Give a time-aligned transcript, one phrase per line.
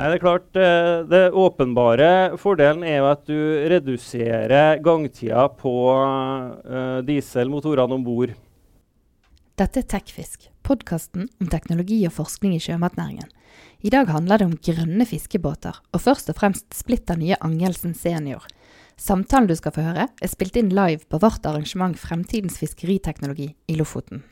[0.00, 3.36] Nei, Det er klart, eh, det åpenbare fordelen er jo at du
[3.68, 8.32] reduserer gangtida på uh, dieselmotorene om bord.
[9.60, 13.28] Dette er Tekfisk, podkasten om teknologi og forskning i sjømatnæringen.
[13.84, 18.48] I dag handler det om grønne fiskebåter, og først og fremst splitter nye Angelsen senior.
[18.96, 23.76] Samtalen du skal få høre, er spilt inn live på vårt arrangement Fremtidens fiskeriteknologi i
[23.76, 24.24] Lofoten.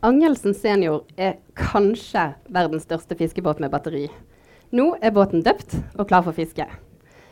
[0.00, 4.06] Angelsen senior er kanskje verdens største fiskebåt med batteri.
[4.72, 6.64] Nå er båten døpt og klar for fiske.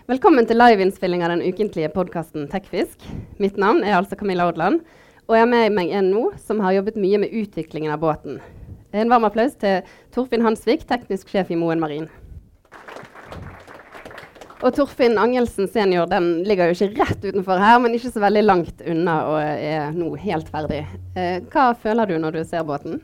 [0.05, 3.07] Velkommen til liveinnspilling av den ukentlige podkasten Tekfisk.
[3.41, 4.83] Mitt navn er altså Camilla Odland,
[5.25, 8.37] og jeg har med meg en nå som har jobbet mye med utviklingen av båten.
[8.93, 9.81] En varm applaus til
[10.13, 12.11] Torfinn Hansvik, teknisk sjef i Moen Marin.
[14.59, 18.43] Og Torfinn Angelsen senior den ligger jo ikke rett utenfor her, men ikke så veldig
[18.43, 20.81] langt unna og er nå helt ferdig.
[21.15, 22.99] Eh, hva føler du når du ser båten?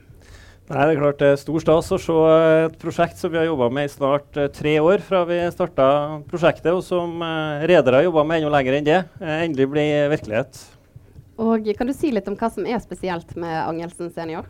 [0.65, 2.15] Nei, det er klart det er stor stas å se
[2.65, 5.89] et prosjekt som vi har jobba med i snart eh, tre år fra vi starta
[6.31, 10.09] prosjektet, og som eh, redere har jobba med enda lenger enn det, eh, endelig blir
[10.15, 10.63] virkelighet.
[11.45, 14.49] Og Kan du si litt om hva som er spesielt med Angelsen senior?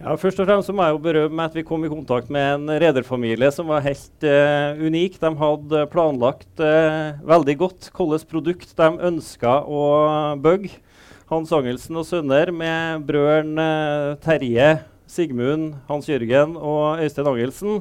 [0.00, 2.70] Ja, først og fremst må jeg jo berømme at vi kom i kontakt med en
[2.80, 5.18] rederfamilie som var helt uh, unik.
[5.20, 9.82] De hadde planlagt uh, veldig godt hvilket produkt de ønska å
[10.42, 10.72] bygge.
[11.28, 17.80] Hans Angelsen og sønner med brødren uh, Terje, Sigmund, Hans Jørgen og Øystein Angelsen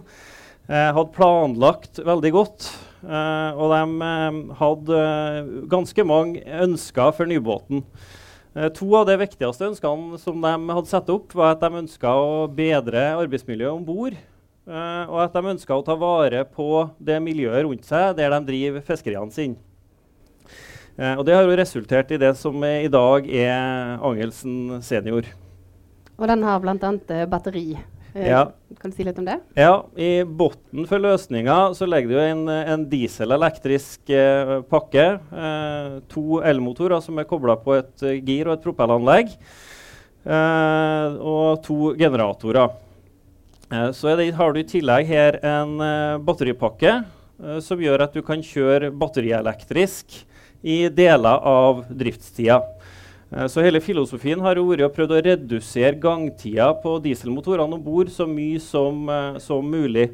[0.71, 2.65] hadde planlagt veldig godt.
[3.03, 4.99] og de hadde
[5.71, 7.81] ganske mange ønsker for nybåten.
[8.51, 12.11] Eh, to av de viktigste ønskene som de hadde satt opp, var at de ønska
[12.19, 14.17] å bedre arbeidsmiljøet om bord.
[14.61, 18.39] Uh, og at de ønska å ta vare på det miljøet rundt seg der de
[18.45, 19.57] driver fiskeriene sine.
[20.99, 25.25] Uh, og det har jo resultert i det som i dag er Angelsen senior.
[26.19, 26.77] Og den har bl.a.
[27.31, 27.65] batteri.
[28.13, 28.43] Eh, ja.
[28.81, 29.39] Kan du si litt om det?
[29.55, 35.09] Ja, I bunnen for løsninga så ligger det jo en, en dieselelektrisk eh, pakke.
[35.17, 39.37] Eh, to elmotorer som er kobla på et uh, gir og et propellanlegg.
[40.21, 42.75] Eh, og to generatorer.
[43.71, 47.01] Eh, så det, har du i tillegg her en eh, batteripakke
[47.65, 50.13] som gjør at du kan kjøre batterielektrisk
[50.61, 52.59] i deler av driftstida.
[53.31, 58.11] Eh, så hele filosofien har vært å prøve å redusere gangtida på dieselmotorene om bord
[58.11, 60.09] så mye som, uh, som mulig.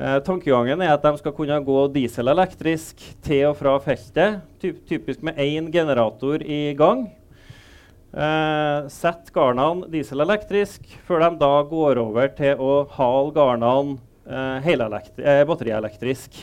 [0.00, 5.22] Eh, tankegangen er at de skal kunne gå dieselelektrisk til og fra feltet, typ, typisk
[5.26, 7.08] med én generator i gang.
[8.10, 13.98] Eh, Sett garnene dieselelektrisk før de da går over til å hale garnene
[15.46, 16.38] batterielektrisk.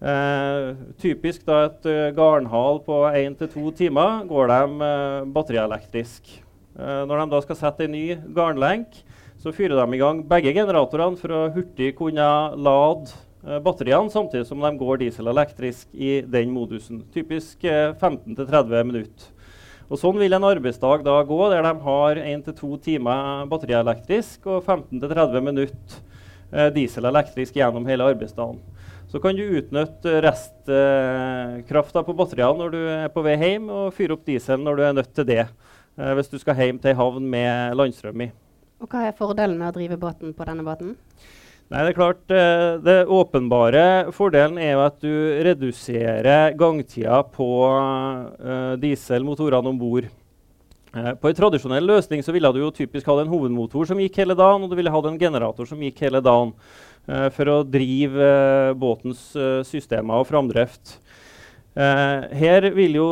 [0.00, 6.30] Eh, typisk da et uh, garnhal på 1-2 timer går de eh, batterielektrisk.
[6.78, 8.96] Eh, når de da skal sette en ny garnlenk,
[9.40, 13.12] så fyrer de i gang begge generatorene for å hurtig kunne lade
[13.64, 17.02] batteriene, samtidig som de går dieselelektrisk i den modusen.
[17.12, 19.30] Typisk 15-30 minutter.
[19.88, 25.48] Og Sånn vil en arbeidsdag da gå, der de har 1-2 timer batterielektrisk og 15-30
[25.48, 28.60] minutter dieselelektrisk gjennom hele arbeidsdagen.
[29.10, 34.14] Så kan du utnytte restkrafta på batteriene når du er på vei hjem, og fyre
[34.14, 35.42] opp dieselen når du er nødt til det.
[35.98, 38.30] Eh, hvis du skal hjem til ei havn med landstrøm i.
[38.80, 40.94] Og Hva er fordelen med å drive båten på denne båten?
[41.70, 45.12] Nei, Det er klart, eh, det åpenbare fordelen er jo at du
[45.46, 50.08] reduserer gangtida på uh, dieselmotorene om bord.
[50.90, 54.22] Uh, på en tradisjonell løsning så ville du jo typisk hatt en hovedmotor som gikk
[54.22, 56.56] hele dagen, og du ville hatt en generator som gikk hele dagen.
[57.08, 60.98] Eh, for å drive eh, båtens eh, systemer og framdrift.
[61.70, 63.04] her vil jo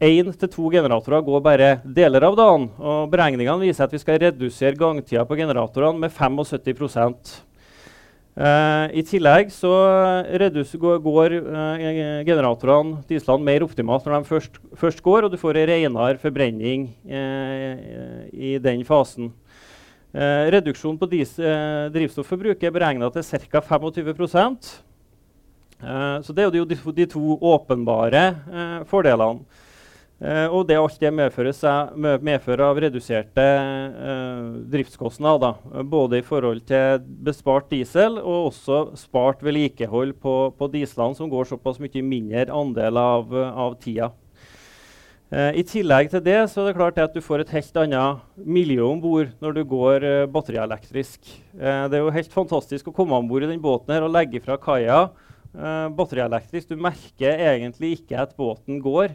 [0.00, 2.64] én til to generatorer gå bare deler av dagen.
[2.80, 6.72] og Beregningene viser at vi skal redusere gangtida på generatorene med 75
[8.38, 9.72] Uh, I tillegg så
[10.78, 11.86] går, går uh,
[12.22, 16.86] generatorene dieselene mer optimalt når de først, først går, og du får en renere forbrenning
[17.10, 19.32] uh, i den fasen.
[20.14, 23.60] Reduksjon på eh, drivstofforbruket er beregna til ca.
[23.60, 24.08] 25
[25.84, 29.44] eh, Så det er jo de, de to åpenbare fordelene.
[30.18, 35.60] Eh, og det alt det medfører, av reduserte eh, driftskostnader.
[35.86, 41.52] Både i forhold til bespart diesel og også spart vedlikehold på, på dieslene, som går
[41.52, 44.10] såpass mye mindre andel av, av tida.
[45.28, 48.22] Uh, I tillegg til det så er det klart at du får et helt annet
[48.48, 51.20] miljø om bord når du går uh, batterielektrisk.
[51.52, 54.14] Uh, det er jo helt fantastisk å komme om bord i den båten her og
[54.16, 55.08] legge fra kaia
[55.96, 56.68] batterielektrisk.
[56.70, 59.14] Du merker egentlig ikke at båten går.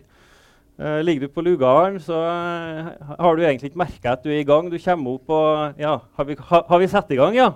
[0.74, 2.88] Uh, ligger du på lugaren, så uh,
[3.20, 4.72] har du egentlig ikke merka at du er i gang.
[4.72, 7.52] Du kommer opp og Ja, har vi, ha, har vi satt i gang, ja?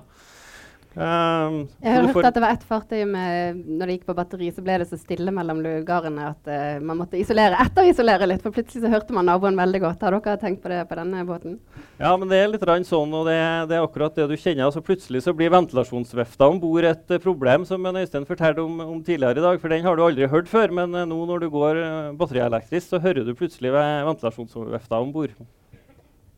[0.98, 4.48] Um, jeg har hørt at det var ett fartøy med Når det gikk på batteri,
[4.50, 8.42] så ble det så stille mellom lugarene at uh, man måtte isolere etterisolere litt.
[8.42, 10.06] For plutselig så hørte man naboen veldig godt.
[10.08, 11.60] Har dere tenkt på det på denne båten?
[12.02, 13.38] Ja, men det er litt sånn, og det,
[13.70, 14.66] det, er akkurat det du kjenner.
[14.66, 18.98] altså Plutselig så blir ventilasjonsvifta om bord et uh, problem, som Øystein fortalte om, om,
[19.06, 19.62] tidligere i dag.
[19.62, 20.74] For den har du aldri hørt før.
[20.82, 21.84] Men uh, nå når du går
[22.18, 25.38] batterielektrisk, så hører du plutselig ventilasjonsvifta om bord.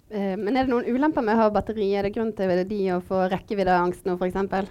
[0.09, 1.91] Eh, men er det noen ulemper med å ha batteri?
[1.93, 4.69] Er det grunn til de å få rekkeviddeangst nå f.eks.?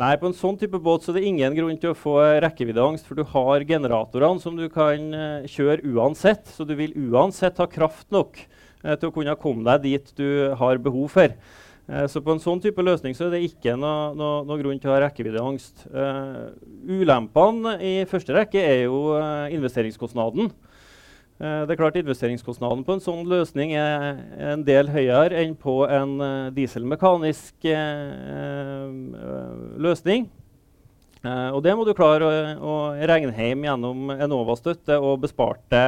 [0.00, 3.06] Nei, på en sånn type båt så er det ingen grunn til å få rekkeviddeangst,
[3.06, 6.50] for du har generatorene som du kan uh, kjøre uansett.
[6.50, 10.50] Så du vil uansett ha kraft nok uh, til å kunne komme deg dit du
[10.58, 11.34] har behov for.
[11.90, 14.82] Uh, så på en sånn type løsning så er det ikke noe, noe, noe grunn
[14.82, 15.86] til å ha rekkeviddeangst.
[16.90, 19.18] ulempene i første rekke er jo
[19.54, 20.50] investeringskostnaden.
[21.40, 24.18] Eh, det er klart Investeringskostnaden på en sånn løsning er
[24.50, 28.90] en del høyere enn på en uh, dieselmekanisk uh,
[29.80, 30.28] løsning.
[31.20, 32.24] Og det må du klare
[32.64, 35.80] å regne hjem gjennom Enova-støtte og besparte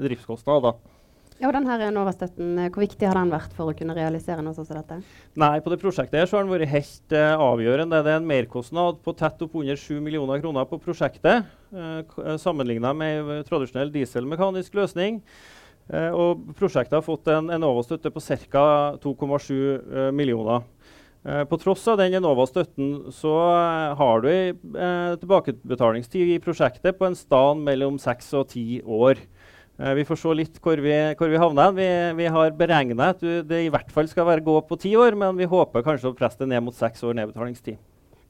[0.00, 0.78] driftskostnader.
[1.44, 4.54] Ja, og denne Enova-støtten, eh, Hvor viktig har den vært for å kunne realisere noe
[4.56, 5.02] sånt som dette?
[5.36, 8.00] Nei, På det prosjektet her så har den vært helt uh, avgjørende.
[8.00, 11.44] Det er en merkostnad på tett oppunder 7 millioner kroner på prosjektet,
[11.74, 15.20] uh, eh, sammenligna med tradisjonell dieselmekanisk løsning.
[15.92, 18.96] Uh, og prosjektet har fått en Enova-støtte på ca.
[19.04, 20.64] 2,7 uh, millioner.
[21.24, 23.32] på tross av den Enova-støtten så
[23.96, 24.52] har du ei
[25.16, 29.22] tilbakebetalingstid i prosjektet på en stand mellom 6 og 10 år.
[29.80, 31.72] Uh, vi får se litt hvor vi, hvor vi havner.
[31.74, 31.88] Vi,
[32.20, 35.34] vi har beregna at det i hvert fall skal være gå på ti år, men
[35.40, 37.80] vi håper kanskje å presse det ned mot seks år nedbetalingstid.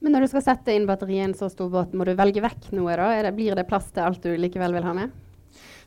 [0.05, 2.43] Men når du skal sette inn batteriet i en så stor båt, må du velge
[2.43, 2.97] vekk noe?
[2.97, 3.11] da?
[3.25, 5.13] Det, blir det plass til alt du likevel vil ha med?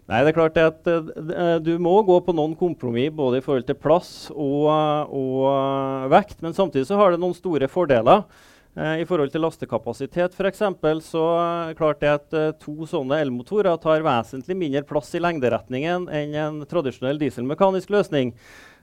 [0.09, 3.67] Nei, det er klart at uh, Du må gå på noen kompromiss både i forhold
[3.69, 4.71] til plass og,
[5.13, 8.25] og vekt, men samtidig så har det noen store fordeler.
[8.79, 12.87] Eh, I forhold til lastekapasitet for eksempel, så er det klart det at uh, to
[12.87, 18.35] sånne elmotorer tar vesentlig mindre plass i lengderetningen enn en tradisjonell dieselmekanisk løsning.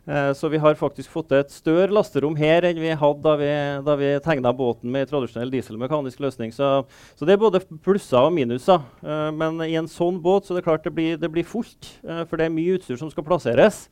[0.05, 3.47] Så vi har faktisk fått et større lasterom her enn vi hadde da vi,
[3.87, 6.51] da vi tegna båten med tradisjonell dieselmekanisk løsning.
[6.53, 6.67] Så,
[7.17, 8.83] så, det er både plusser og minuser.
[9.33, 12.37] Men i en sånn båt så er det klart det blir, det blir fullt, for
[12.37, 13.87] det er mye utstyr som skal plasseres.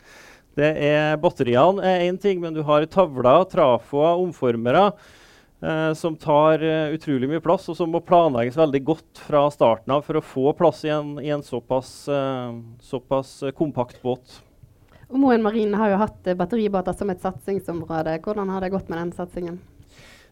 [0.54, 4.92] Det er Batteriene er én ting, men du har tavler, trafoer, omformere.
[5.64, 9.94] Uh, som tar uh, utrolig mye plass, og som må planlegges veldig godt fra starten
[9.96, 12.52] av for å få plass i en, i en såpass, uh,
[12.84, 14.42] såpass kompakt båt.
[15.08, 18.18] Og Moen Marine har jo hatt batteribåter som et satsingsområde.
[18.26, 19.62] Hvordan har det gått med den satsingen?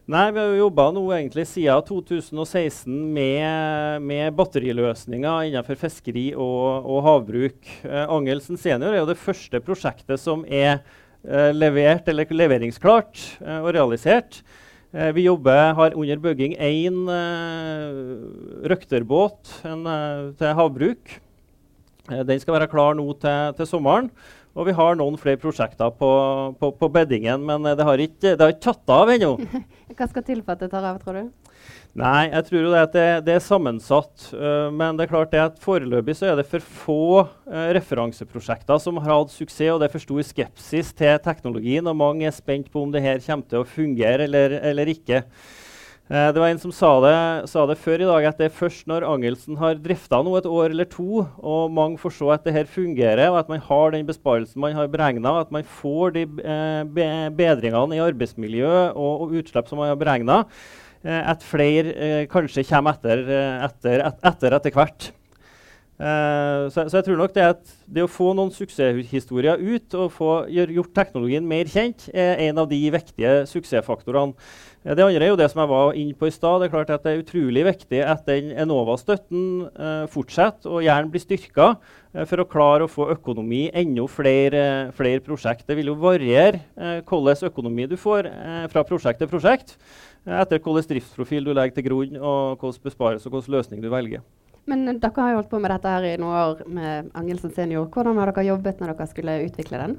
[0.04, 0.90] Nei, Vi har jo jobba
[1.46, 7.70] siden 2016 med, med batteriløsninger innenfor fiskeri og, og havbruk.
[7.86, 10.82] Angelsen senior er jo det første prosjektet som er
[11.54, 13.22] levert eller leveringsklart
[13.62, 14.42] og realisert.
[14.92, 18.00] Eh, vi jobber, har under bygging én eh,
[18.68, 21.14] røkterbåt en, eh, til havbruk.
[22.12, 24.10] Den skal være klar nå til, til, sommeren.
[24.52, 26.08] Og vi har noen flere prosjekter på,
[26.60, 29.36] på, på beddingen, men eh, det har ikke, det har ikke tatt av ennå.
[29.96, 31.30] Hva skal til for at det tar av, tror du?
[31.96, 34.28] Nei, jeg tror det, det, det er sammensatt.
[34.32, 38.80] Uh, men det er klart det at foreløpig så er det for få uh, referanseprosjekter
[38.80, 41.88] som har hatt suksess, og det er for stor skepsis til teknologien.
[41.88, 45.20] Og mange er spent på om det her kommer til å fungere eller, eller ikke.
[46.10, 47.14] Uh, det var en som sa det,
[47.52, 50.50] sa det, før i dag, at det er først når Angelsen har drifta noe et
[50.50, 53.94] år eller to, og mange får se at det her fungerer, og at man har
[53.94, 59.36] den besparelsen man har beregna, at man får de be bedringene i arbeidsmiljø og, og
[59.40, 60.42] utslipp som man har beregna,
[61.02, 65.10] Eh, at flere eh, kanskje kommer etter eh, etter, etter, etter hvert.
[66.02, 70.08] Uh, så, så, jeg tror nok det at det å få noen suksesshistorier ut og
[70.10, 74.34] få gjort teknologien mer kjent, er en av de viktige suksessfaktorene.
[74.82, 76.58] Det andre er jo det som jeg var inne på i stad.
[76.58, 81.12] Det er klart at det er utrolig viktig at den Enova-støtten eh, fortsetter og gjerne
[81.12, 81.68] blir styrka
[82.28, 85.64] for å klare å få økonomi i enda flere, flere prosjekt.
[85.68, 86.60] Det vil jo variere
[87.06, 88.28] hvilken økonomi du får
[88.74, 89.78] fra prosjekt til prosjekt
[90.26, 94.22] etter hvilken driftsprofil du legger til grunn, og hvilken besparelse og hvilken løsning du velger.
[94.70, 97.88] Men dere har jo holdt på med dette her i noen år med Angelsen senior.
[97.90, 99.96] Hvordan har dere jobbet når dere skulle utvikle den?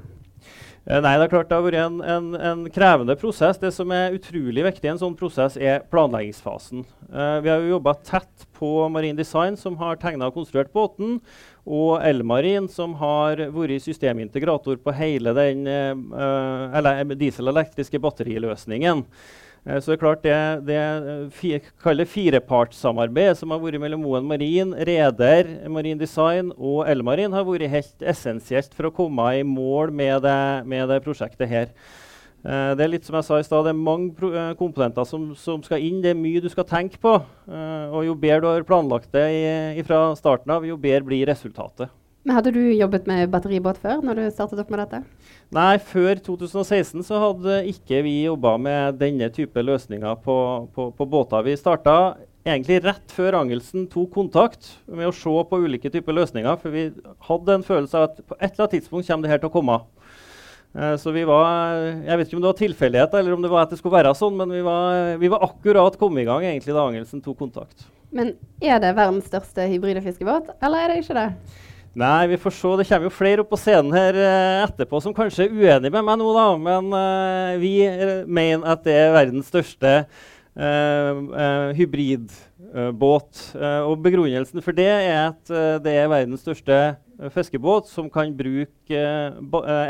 [0.84, 3.56] Eh, nei, Det er klart det har vært en, en, en, krevende prosess.
[3.60, 6.84] Det som er utrolig viktig i en sånn prosess, er planleggingsfasen.
[7.08, 11.22] Eh, vi har jo jobba tett på Marine Design, som har tegna og konstruert båten,
[11.64, 19.06] og Elmarin, som har vært systemintegrator på hele den eh, dieselelektriske batteriløsningen.
[19.64, 20.36] Eh, så det er klart det,
[20.68, 20.80] det
[21.32, 27.72] fi, firepartssamarbeidet som har vært mellom Moen Marin, Reder, Marin Design og Elmarin, har vært
[27.72, 31.72] helt essensielt for å komme i mål med det, med det prosjektet her.
[32.44, 35.30] Uh, det er litt som jeg sa i sted, det er mange uh, komponenter som,
[35.32, 36.02] som, skal inn.
[36.04, 37.14] Det er mye du skal tenke på.
[37.48, 41.88] Uh, og jo bedre du har planlagt det fra starten av, jo bedre blir resultatet.
[42.24, 43.98] Men Hadde du jobbet med batteribåt før?
[44.00, 45.02] når du startet opp med dette?
[45.52, 50.36] Nei, før 2016 så hadde ikke vi jobba med denne type løsninger på,
[50.72, 51.44] på, på båter.
[51.44, 56.56] Vi starta egentlig rett før Angelsen tok kontakt med å se på ulike typer løsninger.
[56.62, 56.86] For vi
[57.28, 59.56] hadde en følelse av at på et eller annet tidspunkt kommer det her til å
[59.58, 59.76] komme.
[60.74, 61.76] Uh, så vi var,
[62.08, 64.16] Jeg vet ikke om det var tilfeldighet eller om det var at det skulle være
[64.18, 67.84] sånn, men vi var, vi var akkurat kommet i gang egentlig da Angelsen tok kontakt.
[68.16, 68.32] Men
[68.64, 71.28] er det verdens største hybride fiskebåt, eller er det ikke det?
[71.94, 72.70] Nei, vi får se.
[72.80, 76.02] Det kommer jo flere opp på scenen her uh, etterpå som kanskje er uenig med
[76.02, 76.46] meg nå, da.
[76.58, 79.92] Men uh, vi uh, mener at det er verdens største
[81.74, 83.40] hybridbåt.
[83.58, 85.50] og begrunnelsen for det er at
[85.82, 86.76] det er verdens største
[87.34, 89.00] fiskebåt som kan bruke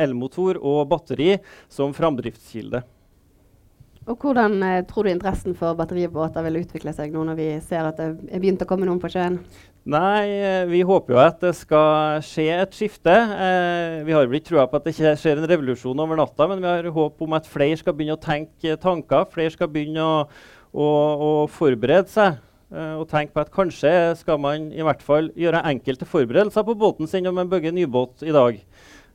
[0.01, 1.37] elmotor og batteri
[1.69, 2.81] som framdriftskilde.
[4.05, 7.87] Og Hvordan eh, tror du interessen for batteribåter vil utvikle seg nå når vi ser
[7.89, 9.39] at det er begynt å komme noen på sjøen?
[9.85, 13.13] Nei, eh, Vi håper jo at det skal skje et skifte.
[13.13, 16.47] Eh, vi har vel ikke trua på at det ikke skjer en revolusjon over natta,
[16.49, 19.29] men vi har håp om at flere skal begynne å tenke tanker.
[19.29, 20.25] Flere skal begynne å,
[20.73, 22.41] å, å forberede seg.
[22.73, 26.79] Eh, og tenke på at kanskje skal man i hvert fall gjøre enkelte forberedelser på
[26.81, 28.65] båten sin om man bygger nybåt i dag.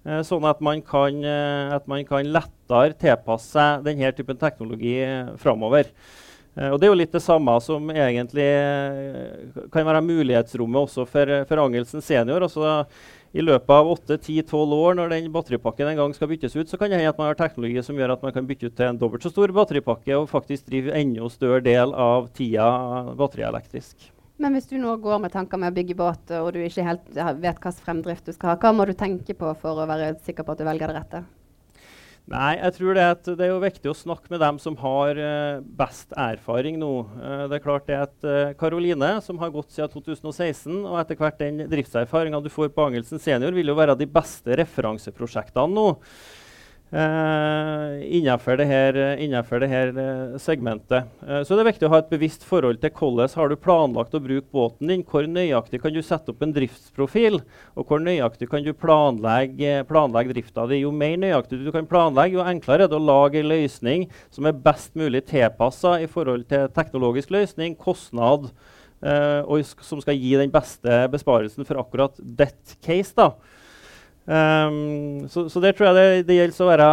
[0.05, 4.99] Eh, sånn at man, kan, eh, at man kan lettere tilpasse seg denne typen teknologi
[5.01, 5.89] eh, framover.
[6.59, 11.05] Uh, og Det er jo litt det samme som egentlig uh, kan være mulighetsrommet også
[11.07, 12.43] for, for Angelsen senior.
[12.43, 12.83] Altså,
[13.31, 16.91] I løpet av 8-10-12 år, når den batteripakken en gang skal byttes ut, så kan
[16.91, 18.99] det hende at man har teknologi som gjør at man kan bytte ut til en
[18.99, 22.69] dobbelt så stor batteripakke og faktisk drive enda større del av tida
[23.19, 24.09] batterielektrisk.
[24.39, 27.09] Men hvis du nå går med tanker med å bygge båt, og du ikke helt
[27.11, 30.47] vet hvilken fremdrift du skal ha, hva må du tenke på for å være sikker
[30.47, 31.21] på at du velger det rette?
[32.29, 33.05] Nei, jeg tror det,
[33.39, 36.91] det er jo viktig å snakke med dem som har uh, best erfaring nå.
[37.17, 38.27] Uh, det er klart det at
[38.59, 42.85] Karoline, uh, som har gått siden 2016, og etter hvert den driftserfaringa du får på
[42.85, 45.87] Angelsen senior, vil jo være de beste referanseprosjektene nå.
[46.89, 51.05] Uh, innenfor det her, innenfor det uh, segmentet.
[51.21, 54.17] Uh, så det er viktig å ha et bevisst forhold til hvordan har du planlagt
[54.17, 55.03] å bruke båten din.
[55.05, 57.43] Hvor nøyaktig kan du sette opp en driftsprofil,
[57.77, 60.81] og hvor nøyaktig kan du planlegge, planlegge drifta di.
[60.81, 64.49] Jo mer nøyaktig du kan planlegge, jo enklere er det å lage en løsning som
[64.49, 68.49] er best mulig tilpassa i forhold til teknologisk løsning, kostnad,
[68.99, 73.13] og som skal gi den beste besparelsen for akkurat that case.
[73.15, 73.35] da.
[74.29, 76.89] Um, så, så der tror jeg det, det, gjelder å være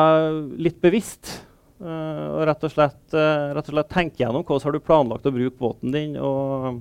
[0.68, 1.34] litt bevisst.
[1.76, 5.28] Uh, og rett og, slett, uh, rett og slett tenke gjennom hvordan har du planlagt
[5.28, 6.78] å bruke båten din, og,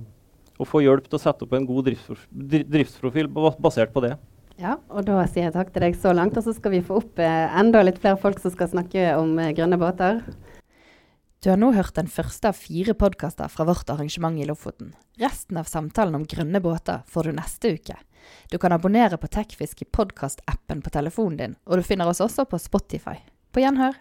[0.56, 4.14] og få hjelp til å sette opp en god driftsprofil basert på det.
[4.56, 6.36] Ja, og Da sier jeg takk til deg så langt.
[6.38, 9.36] Og så skal vi få opp eh, enda litt flere folk som skal snakke om
[9.42, 10.22] eh, grønne båter.
[11.44, 14.94] Du har nå hørt den første av fire podkaster fra vårt arrangement i Lofoten.
[15.20, 17.98] Resten av samtalen om grønne båter får du neste uke.
[18.50, 22.46] Du kan abonnere på Tekfisk i podkastappen på telefonen din, og du finner oss også
[22.50, 23.18] på Spotify.
[23.52, 23.96] På gjenhør.